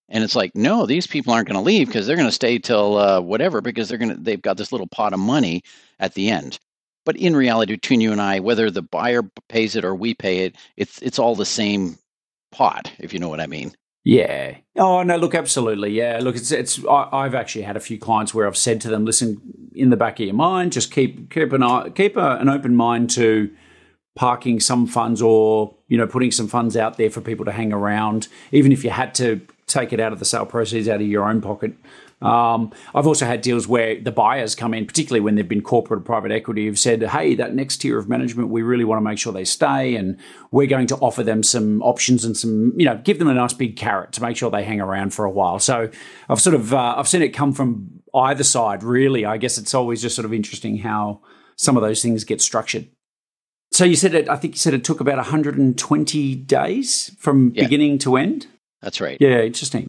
[0.09, 2.59] And it's like, no, these people aren't going to leave because they're going to stay
[2.59, 5.63] till uh, whatever because they're going to they've got this little pot of money
[6.01, 6.59] at the end.
[7.07, 10.41] But in reality, between you and I, whether the buyer pays it or we pay
[10.45, 11.97] it, it's it's all the same
[12.51, 13.73] pot, if you know what I mean.
[14.05, 14.57] Yeah.
[14.77, 15.17] Oh no.
[15.17, 15.93] Look, absolutely.
[15.93, 16.19] Yeah.
[16.23, 16.85] Look, it's it's.
[16.87, 19.41] I, have actually had a few clients where I've said to them, "Listen,
[19.75, 22.75] in the back of your mind, just keep keep an eye, keep a, an open
[22.75, 23.51] mind to
[24.17, 27.73] parking some funds or you know putting some funds out there for people to hang
[27.73, 31.07] around, even if you had to take it out of the sale proceeds out of
[31.07, 31.73] your own pocket.
[32.23, 36.01] Um, I've also had deals where the buyers come in, particularly when they've been corporate
[36.01, 39.03] or private equity, have said, hey, that next tier of management, we really want to
[39.03, 40.19] make sure they stay and
[40.51, 43.55] we're going to offer them some options and some, you know, give them a nice
[43.55, 45.59] big carrot to make sure they hang around for a while.
[45.59, 45.91] So
[46.29, 49.25] I've sort of, uh, I've seen it come from either side, really.
[49.25, 51.23] I guess it's always just sort of interesting how
[51.57, 52.89] some of those things get structured.
[53.81, 57.63] So you said it, I think you said it took about 120 days from yeah.
[57.63, 58.47] beginning to end?
[58.83, 59.17] That's right.
[59.19, 59.87] Yeah, interesting.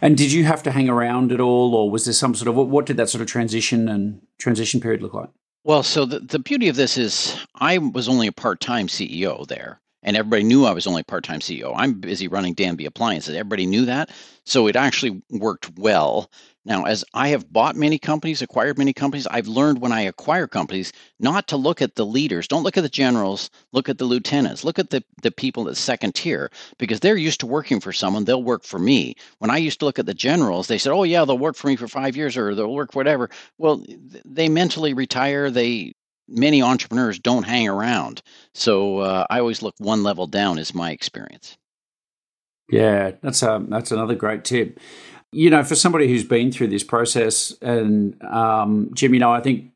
[0.00, 2.56] And did you have to hang around at all, or was there some sort of
[2.56, 5.30] what, what did that sort of transition and transition period look like?
[5.64, 9.46] Well, so the, the beauty of this is I was only a part time CEO
[9.46, 11.74] there, and everybody knew I was only part time CEO.
[11.76, 13.34] I'm busy running Danby Appliances.
[13.34, 14.10] Everybody knew that.
[14.44, 16.30] So it actually worked well.
[16.64, 20.46] Now, as I have bought many companies, acquired many companies, I've learned when I acquire
[20.46, 22.48] companies not to look at the leaders.
[22.48, 25.76] Don't look at the generals, look at the lieutenants, look at the, the people at
[25.76, 29.16] second tier because they're used to working for someone, they'll work for me.
[29.38, 31.66] When I used to look at the generals, they said, oh, yeah, they'll work for
[31.66, 33.30] me for five years or they'll work whatever.
[33.58, 33.84] Well,
[34.24, 35.50] they mentally retire.
[35.50, 35.94] They
[36.28, 38.22] many entrepreneurs don't hang around.
[38.54, 41.56] So uh, I always look one level down, is my experience.
[42.70, 44.80] Yeah, that's a, um, that's another great tip
[45.36, 49.40] you know, for somebody who's been through this process, and um, Jim, you know, I
[49.40, 49.70] think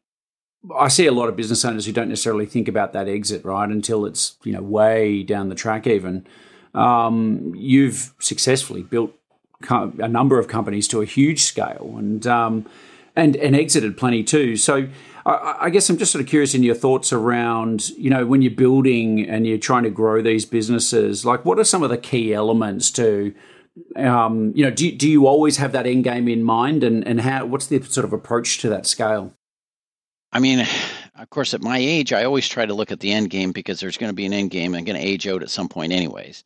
[0.78, 3.68] I see a lot of business owners who don't necessarily think about that exit right
[3.68, 5.86] until it's you know way down the track.
[5.86, 6.26] Even
[6.74, 9.14] um, you've successfully built
[9.68, 12.66] a number of companies to a huge scale, and um,
[13.16, 14.56] and and exited plenty too.
[14.56, 14.88] So.
[15.26, 18.50] I, guess I'm just sort of curious in your thoughts around, you know, when you're
[18.52, 22.32] building and you're trying to grow these businesses, like what are some of the key
[22.32, 23.34] elements to
[23.96, 27.20] um, you know, do, do you always have that end game in mind, and and
[27.20, 29.32] how what's the sort of approach to that scale?
[30.32, 30.66] I mean,
[31.16, 33.80] of course, at my age, I always try to look at the end game because
[33.80, 35.92] there's going to be an end game and going to age out at some point,
[35.92, 36.44] anyways.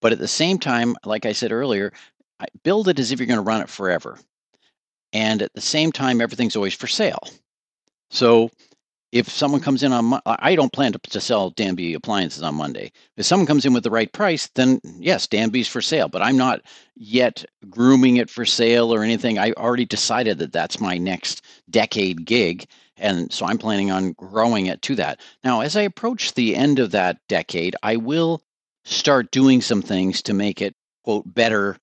[0.00, 1.92] But at the same time, like I said earlier,
[2.62, 4.18] build it as if you're going to run it forever,
[5.12, 7.22] and at the same time, everything's always for sale.
[8.12, 8.50] So
[9.10, 12.92] if someone comes in on, I don't plan to, to sell Danby appliances on Monday.
[13.16, 16.08] If someone comes in with the right price, then yes, Danby's for sale.
[16.08, 16.60] But I'm not
[16.94, 19.38] yet grooming it for sale or anything.
[19.38, 22.66] I already decided that that's my next decade gig,
[22.98, 25.20] and so I'm planning on growing it to that.
[25.42, 28.42] Now, as I approach the end of that decade, I will
[28.84, 31.78] start doing some things to make it quote better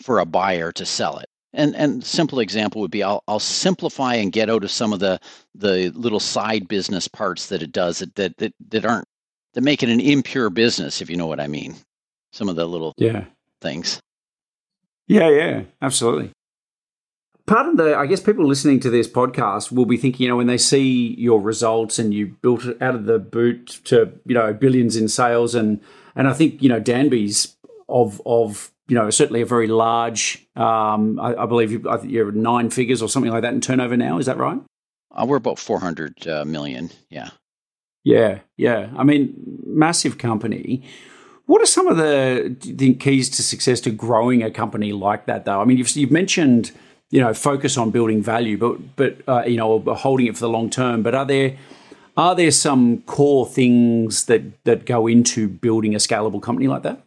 [0.00, 1.28] for a buyer to sell it.
[1.54, 5.00] And and simple example would be I'll I'll simplify and get out of some of
[5.00, 5.20] the
[5.54, 9.06] the little side business parts that it does that that that, that aren't
[9.54, 11.76] that make it an impure business, if you know what I mean.
[12.32, 13.26] Some of the little yeah
[13.60, 14.00] things.
[15.08, 16.30] Yeah, yeah, absolutely.
[17.44, 20.36] Part of the, I guess, people listening to this podcast will be thinking, you know,
[20.36, 24.34] when they see your results and you built it out of the boot to, you
[24.34, 25.80] know, billions in sales, and
[26.14, 27.56] and I think, you know, Danby's
[27.88, 30.46] of of you know, certainly a very large.
[30.54, 33.62] Um, I, I, believe you, I think you're nine figures or something like that in
[33.62, 34.18] turnover now.
[34.18, 34.60] Is that right?
[35.10, 36.90] Uh, we're about four hundred uh, million.
[37.08, 37.30] Yeah.
[38.04, 38.90] Yeah, yeah.
[38.94, 39.32] I mean,
[39.64, 40.82] massive company.
[41.46, 45.46] What are some of the, the keys to success to growing a company like that,
[45.46, 45.62] though?
[45.62, 46.72] I mean, you've, you've mentioned
[47.08, 50.50] you know focus on building value, but but uh, you know holding it for the
[50.50, 51.02] long term.
[51.02, 51.56] But are there
[52.18, 57.00] are there some core things that that go into building a scalable company like that?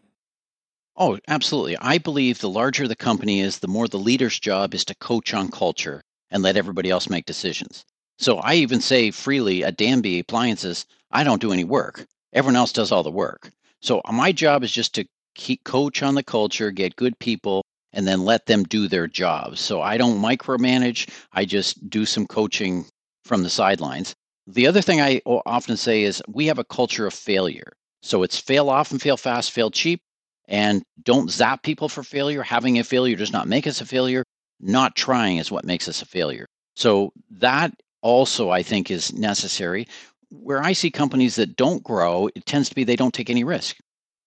[0.97, 1.77] Oh, absolutely.
[1.77, 5.34] I believe the larger the company is, the more the leader's job is to coach
[5.34, 7.84] on culture and let everybody else make decisions.
[8.17, 12.05] So I even say freely at Danby Appliances, I don't do any work.
[12.31, 13.51] Everyone else does all the work.
[13.81, 15.05] So my job is just to
[15.36, 19.60] keep coach on the culture, get good people, and then let them do their jobs.
[19.60, 21.10] So I don't micromanage.
[21.34, 22.86] I just do some coaching
[23.25, 24.15] from the sidelines.
[24.47, 27.73] The other thing I often say is we have a culture of failure.
[28.01, 30.01] So it's fail often, fail fast, fail cheap
[30.47, 32.43] and don't zap people for failure.
[32.43, 34.23] Having a failure does not make us a failure.
[34.60, 36.45] Not trying is what makes us a failure.
[36.75, 39.88] So that also, I think, is necessary.
[40.29, 43.43] Where I see companies that don't grow, it tends to be they don't take any
[43.43, 43.77] risk.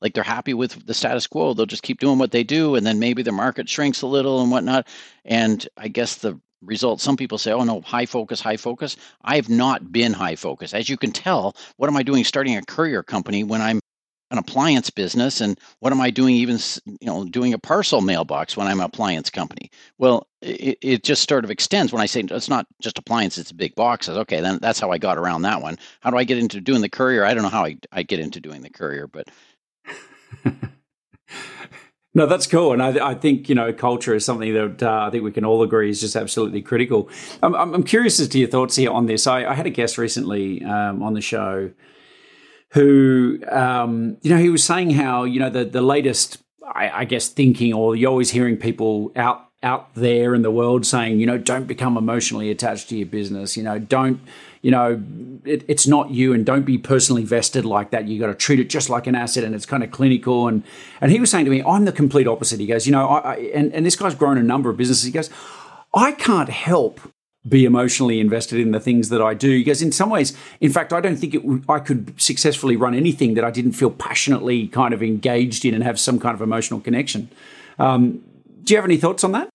[0.01, 1.55] Like they're happy with the status quo.
[1.55, 4.41] They'll just keep doing what they do, and then maybe the market shrinks a little
[4.41, 4.87] and whatnot.
[5.25, 8.97] And I guess the result, some people say, oh no, high focus, high focus.
[9.23, 10.75] I have not been high focus.
[10.75, 13.81] As you can tell, what am I doing starting a courier company when I'm
[14.31, 18.57] an appliance business and what am i doing even you know doing a parcel mailbox
[18.57, 22.21] when i'm an appliance company well it, it just sort of extends when i say
[22.21, 25.63] it's not just appliance it's big boxes okay then that's how i got around that
[25.63, 28.03] one how do i get into doing the courier i don't know how i, I
[28.03, 29.29] get into doing the courier but
[32.15, 35.11] No, that's cool, and I, I, think you know culture is something that uh, I
[35.11, 37.09] think we can all agree is just absolutely critical.
[37.45, 39.29] I'm, I'm curious as to your thoughts here on this.
[39.29, 41.71] I, I had a guest recently um, on the show
[42.73, 47.05] who, um, you know, he was saying how, you know, the, the latest, I, I
[47.05, 51.27] guess, thinking, or you're always hearing people out out there in the world saying, you
[51.27, 53.57] know, don't become emotionally attached to your business.
[53.57, 54.21] You know, don't,
[54.63, 55.03] you know,
[55.45, 58.07] it, it's not you, and don't be personally vested like that.
[58.07, 60.47] You got to treat it just like an asset, and it's kind of clinical.
[60.47, 60.63] And
[61.01, 62.61] and he was saying to me, I'm the complete opposite.
[62.61, 65.05] He goes, you know, I, I and and this guy's grown a number of businesses.
[65.05, 65.31] He goes,
[65.95, 67.01] I can't help
[67.49, 69.59] be emotionally invested in the things that I do.
[69.59, 73.35] Because in some ways, in fact, I don't think it I could successfully run anything
[73.35, 76.81] that I didn't feel passionately kind of engaged in and have some kind of emotional
[76.81, 77.29] connection.
[77.79, 78.23] Um,
[78.65, 79.49] do you have any thoughts on that?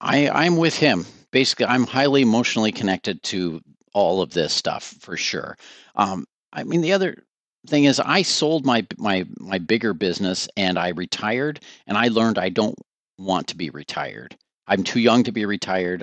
[0.00, 1.06] I, I'm with him.
[1.30, 3.60] Basically, I'm highly emotionally connected to
[3.94, 5.56] all of this stuff for sure.
[5.94, 7.22] Um, I mean, the other
[7.68, 12.38] thing is, I sold my my my bigger business and I retired, and I learned
[12.38, 12.78] I don't
[13.18, 14.36] want to be retired.
[14.66, 16.02] I'm too young to be retired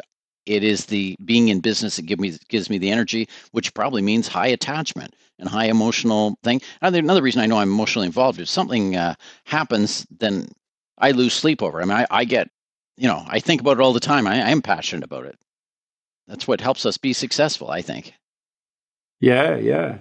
[0.49, 4.01] it is the being in business that give me gives me the energy, which probably
[4.01, 6.59] means high attachment and high emotional thing.
[6.81, 9.13] Another reason I know I'm emotionally involved if something uh,
[9.45, 10.49] happens, then
[10.97, 11.79] I lose sleep over.
[11.79, 11.83] It.
[11.83, 12.49] I mean, I, I, get,
[12.97, 14.25] you know, I think about it all the time.
[14.25, 15.37] I, I am passionate about it.
[16.27, 18.13] That's what helps us be successful, I think.
[19.19, 19.99] Yeah, yeah.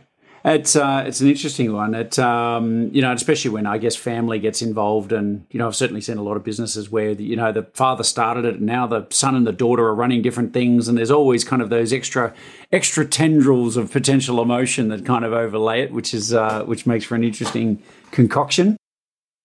[0.54, 1.94] It's uh, it's an interesting one.
[1.94, 5.76] It um, you know, especially when I guess family gets involved, and you know, I've
[5.76, 8.64] certainly seen a lot of businesses where the, you know the father started it, and
[8.64, 11.68] now the son and the daughter are running different things, and there's always kind of
[11.68, 12.32] those extra
[12.72, 17.04] extra tendrils of potential emotion that kind of overlay it, which is uh, which makes
[17.04, 18.78] for an interesting concoction.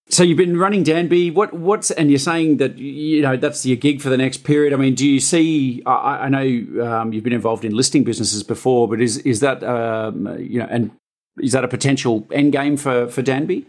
[0.09, 1.31] So you've been running Danby.
[1.31, 4.73] What what's and you're saying that you know that's your gig for the next period.
[4.73, 5.81] I mean, do you see?
[5.85, 9.63] I, I know um, you've been involved in listing businesses before, but is is that
[9.63, 10.91] um, you know and
[11.41, 13.65] is that a potential end game for for Danby?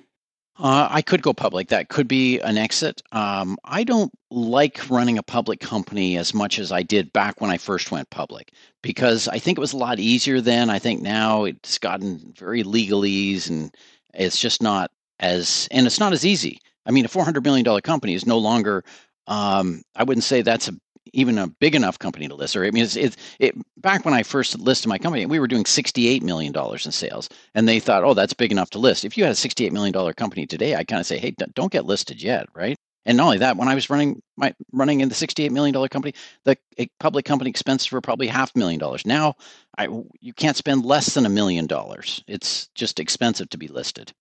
[0.56, 1.68] Uh, I could go public.
[1.68, 3.02] That could be an exit.
[3.10, 7.50] Um, I don't like running a public company as much as I did back when
[7.50, 10.70] I first went public because I think it was a lot easier then.
[10.70, 13.74] I think now it's gotten very legalese and
[14.12, 16.60] it's just not as and it's not as easy.
[16.86, 18.84] I mean, a four hundred million dollar company is no longer.
[19.26, 20.74] Um, I wouldn't say that's a
[21.12, 22.56] even a big enough company to list.
[22.56, 25.46] Or I mean, it's, it's it, back when I first listed my company, we were
[25.46, 27.28] doing $68 million in sales.
[27.54, 29.04] And they thought, oh, that's big enough to list.
[29.04, 31.84] If you had a $68 million company today, I kind of say, hey, don't get
[31.84, 32.76] listed yet, right?
[33.06, 36.14] And not only that, when I was running my running in the $68 million company,
[36.44, 36.56] the
[36.98, 39.04] public company expenses were probably half a million dollars.
[39.04, 39.34] Now,
[39.76, 39.88] I,
[40.20, 42.24] you can't spend less than a million dollars.
[42.26, 44.12] It's just expensive to be listed.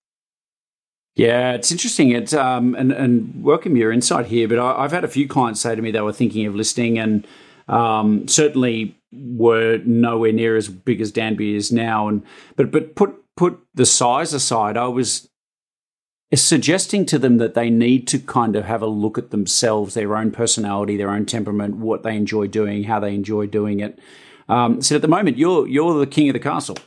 [1.15, 2.11] Yeah, it's interesting.
[2.11, 4.47] It's um, and and welcome your insight here.
[4.47, 6.97] But I, have had a few clients say to me they were thinking of listing,
[6.97, 7.27] and
[7.67, 12.07] um, certainly were nowhere near as big as Danby is now.
[12.07, 12.23] And
[12.55, 15.29] but but put put the size aside, I was
[16.33, 20.17] suggesting to them that they need to kind of have a look at themselves, their
[20.17, 23.99] own personality, their own temperament, what they enjoy doing, how they enjoy doing it,
[24.49, 26.77] um, so at the moment, you're you're the king of the castle.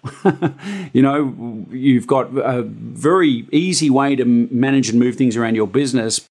[0.92, 5.66] you know, you've got a very easy way to manage and move things around your
[5.66, 6.28] business.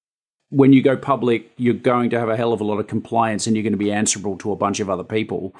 [0.50, 3.46] When you go public, you're going to have a hell of a lot of compliance,
[3.46, 5.54] and you're going to be answerable to a bunch of other people.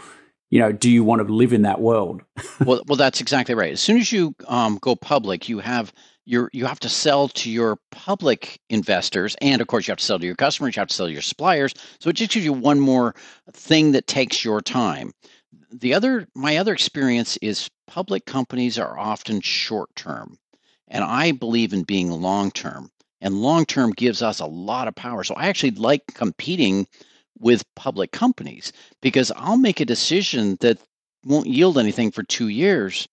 [0.51, 2.23] You know, do you want to live in that world?
[2.65, 3.73] well, well, that's exactly right.
[3.73, 5.93] As soon as you um, go public, you have
[6.27, 10.05] you you have to sell to your public investors and of course you have to
[10.05, 12.45] sell to your customers you have to sell to your suppliers so it just gives
[12.45, 13.15] you one more
[13.53, 15.13] thing that takes your time
[15.81, 20.39] the other my other experience is public companies are often short term
[20.89, 24.95] and i believe in being long term and long term gives us a lot of
[24.95, 26.87] power so i actually like competing
[27.39, 28.73] with public companies
[29.03, 30.79] because i'll make a decision that
[31.25, 33.07] won't yield anything for two years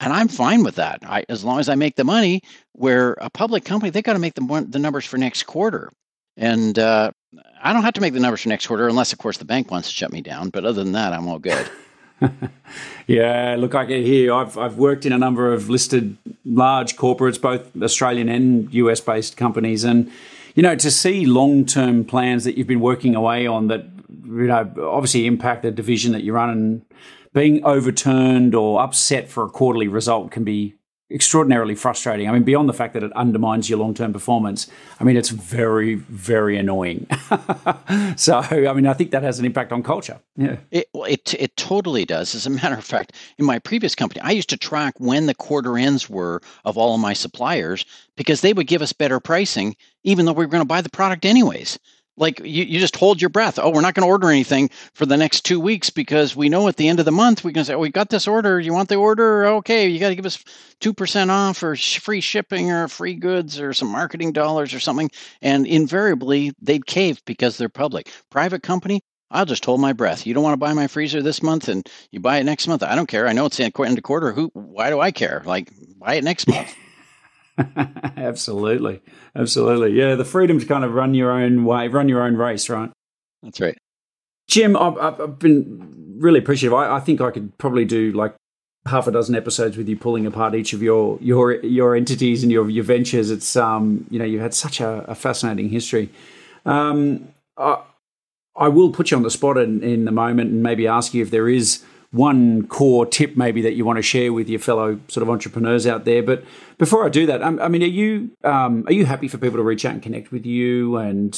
[0.00, 2.42] and i'm fine with that I, as long as i make the money
[2.72, 5.90] where a public company they got to make the, the numbers for next quarter
[6.36, 7.12] and uh,
[7.62, 9.70] I don't have to make the numbers for next quarter unless, of course, the bank
[9.70, 10.48] wants to shut me down.
[10.48, 11.68] But other than that, I'm all good.
[13.06, 14.32] yeah, look, I get here.
[14.32, 19.36] I've, I've worked in a number of listed large corporates, both Australian and US based
[19.36, 19.84] companies.
[19.84, 20.10] And,
[20.54, 23.84] you know, to see long term plans that you've been working away on that,
[24.24, 26.82] you know, obviously impact the division that you run and
[27.32, 30.74] being overturned or upset for a quarterly result can be
[31.12, 32.28] extraordinarily frustrating.
[32.28, 34.68] I mean, beyond the fact that it undermines your long term performance,
[35.00, 37.06] I mean, it's very, very annoying.
[38.16, 40.18] so, I mean, I think that has an impact on culture.
[40.36, 40.56] Yeah.
[40.70, 42.34] It, it, it totally does.
[42.34, 45.34] As a matter of fact, in my previous company, I used to track when the
[45.34, 47.84] quarter ends were of all of my suppliers
[48.16, 50.90] because they would give us better pricing, even though we were going to buy the
[50.90, 51.78] product anyways
[52.16, 55.06] like you, you just hold your breath oh we're not going to order anything for
[55.06, 57.64] the next two weeks because we know at the end of the month we can
[57.64, 60.26] say oh, we got this order you want the order okay you got to give
[60.26, 60.42] us
[60.80, 65.10] 2% off or free shipping or free goods or some marketing dollars or something
[65.40, 69.00] and invariably they'd cave because they're public private company
[69.32, 70.26] I'll just hold my breath.
[70.26, 72.82] You don't want to buy my freezer this month, and you buy it next month.
[72.82, 73.26] I don't care.
[73.26, 74.30] I know it's the end of quarter.
[74.30, 74.50] Who?
[74.52, 75.42] Why do I care?
[75.46, 76.74] Like, buy it next month.
[78.16, 79.00] absolutely,
[79.36, 79.92] absolutely.
[79.92, 82.90] Yeah, the freedom to kind of run your own way, run your own race, right?
[83.42, 83.76] That's right.
[84.48, 86.74] Jim, I've, I've been really appreciative.
[86.74, 88.34] I, I, think I could probably do like
[88.86, 92.50] half a dozen episodes with you pulling apart each of your your your entities and
[92.50, 93.30] your your ventures.
[93.30, 96.10] It's um you know you've had such a, a fascinating history.
[96.64, 97.82] Um, I,
[98.56, 101.22] I will put you on the spot in, in the moment and maybe ask you
[101.22, 101.82] if there is
[102.12, 105.86] one core tip maybe that you want to share with your fellow sort of entrepreneurs
[105.86, 106.22] out there.
[106.22, 106.44] But
[106.78, 109.56] before I do that, um, I mean, are you um, are you happy for people
[109.56, 110.96] to reach out and connect with you?
[110.98, 111.34] And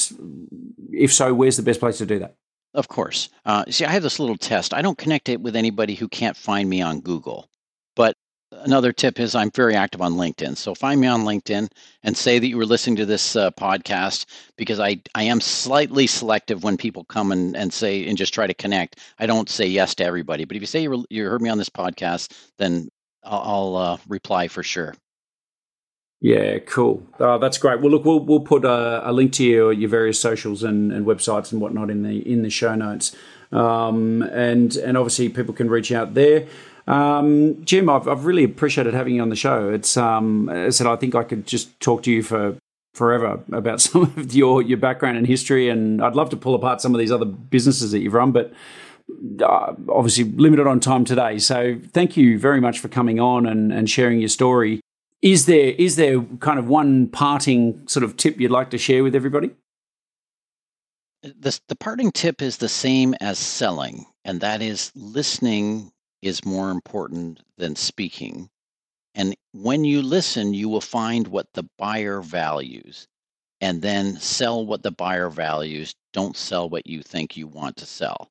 [0.91, 2.35] if so, where's the best place to do that?
[2.73, 3.29] Of course.
[3.45, 4.73] Uh, see, I have this little test.
[4.73, 7.49] I don't connect it with anybody who can't find me on Google.
[8.65, 10.57] Another tip is I'm very active on LinkedIn.
[10.57, 11.69] So find me on LinkedIn
[12.01, 14.25] and say that you were listening to this uh, podcast
[14.57, 18.47] because I, I am slightly selective when people come and, and say and just try
[18.47, 18.99] to connect.
[19.19, 20.45] I don't say yes to everybody.
[20.45, 22.89] But if you say you, you heard me on this podcast, then
[23.23, 24.95] I'll, I'll uh, reply for sure.
[26.19, 27.05] Yeah, cool.
[27.19, 27.81] Oh, that's great.
[27.81, 31.05] Well, look, we'll we'll put a, a link to your, your various socials and, and
[31.05, 33.15] websites and whatnot in the in the show notes,
[33.51, 36.47] um, and and obviously people can reach out there.
[36.87, 39.69] Um, Jim, I've, I've really appreciated having you on the show.
[39.69, 42.57] It's um, I said I think I could just talk to you for
[42.93, 46.81] forever about some of your your background and history, and I'd love to pull apart
[46.81, 48.53] some of these other businesses that you've run, but
[49.41, 51.39] uh, obviously limited on time today.
[51.39, 54.81] So thank you very much for coming on and, and sharing your story.
[55.21, 59.03] Is there is there kind of one parting sort of tip you'd like to share
[59.03, 59.51] with everybody?
[61.23, 65.91] The, the parting tip is the same as selling, and that is listening
[66.25, 68.49] is more important than speaking.
[69.13, 73.07] And when you listen, you will find what the buyer values
[73.61, 75.93] and then sell what the buyer values.
[76.11, 78.29] Don't sell what you think you want to sell.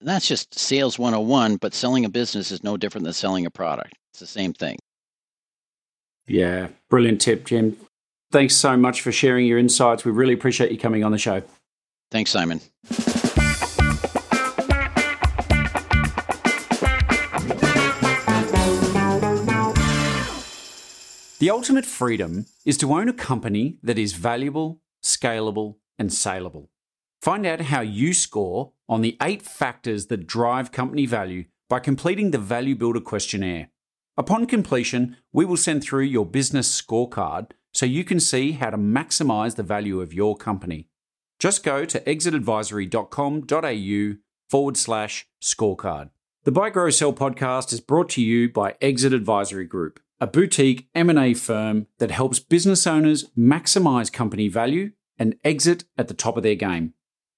[0.00, 3.50] And that's just sales 101, but selling a business is no different than selling a
[3.50, 3.94] product.
[4.12, 4.78] It's the same thing.
[6.26, 7.76] Yeah, brilliant tip, Jim.
[8.32, 10.04] Thanks so much for sharing your insights.
[10.04, 11.42] We really appreciate you coming on the show.
[12.10, 12.60] Thanks, Simon.
[21.44, 26.70] The ultimate freedom is to own a company that is valuable, scalable, and saleable.
[27.20, 32.30] Find out how you score on the eight factors that drive company value by completing
[32.30, 33.68] the Value Builder questionnaire.
[34.16, 38.78] Upon completion, we will send through your business scorecard so you can see how to
[38.78, 40.88] maximize the value of your company.
[41.38, 44.16] Just go to exitadvisory.com.au
[44.48, 46.08] forward slash scorecard.
[46.44, 50.88] The Buy Grow Sell podcast is brought to you by Exit Advisory Group, a boutique
[50.94, 56.42] M&A firm that helps business owners maximize company value and exit at the top of
[56.42, 56.94] their game.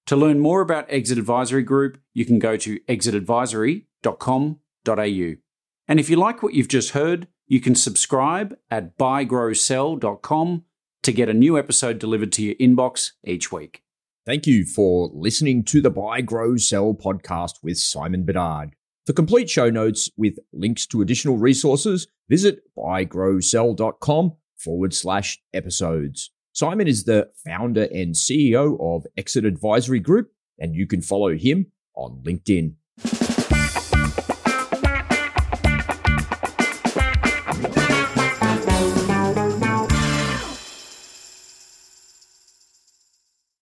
[0.07, 5.35] To learn more about Exit Advisory Group, you can go to exitadvisory.com.au.
[5.89, 10.65] And if you like what you've just heard, you can subscribe at buygrowsell.com
[11.03, 13.83] to get a new episode delivered to your inbox each week.
[14.25, 18.77] Thank you for listening to the Buy, Grow, Sell podcast with Simon Bedard.
[19.07, 26.33] For complete show notes with links to additional resources, visit buygrowsell.com forward slash episodes.
[26.53, 31.67] Simon is the founder and CEO of Exit Advisory Group, and you can follow him
[31.95, 32.75] on LinkedIn.